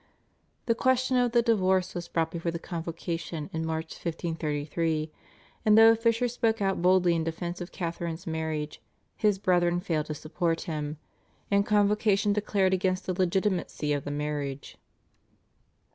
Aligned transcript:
The 0.65 0.73
question 0.73 1.15
of 1.17 1.31
the 1.31 1.43
divorce 1.43 1.93
was 1.93 2.07
brought 2.07 2.31
before 2.31 2.51
the 2.51 2.57
Convocation 2.57 3.51
in 3.53 3.63
March 3.63 3.91
1533, 4.03 5.11
and 5.63 5.77
though 5.77 5.93
Fisher 5.93 6.27
spoke 6.27 6.59
out 6.59 6.81
boldly 6.81 7.13
in 7.15 7.23
defence 7.23 7.61
of 7.61 7.71
Catharine's 7.71 8.25
marriage, 8.25 8.81
his 9.15 9.37
brethren 9.37 9.79
failed 9.79 10.07
to 10.07 10.15
support 10.15 10.61
him, 10.61 10.97
and 11.51 11.67
Convocation 11.67 12.33
declared 12.33 12.73
against 12.73 13.05
the 13.05 13.13
legitimacy 13.13 13.93
of 13.93 14.03
the 14.03 14.09
marriage. 14.09 14.75